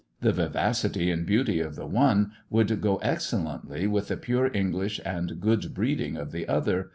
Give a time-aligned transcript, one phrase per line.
[0.21, 5.39] The vivacity and beauty of the one would go excellently with the pure English and
[5.39, 6.89] good breeding of the other.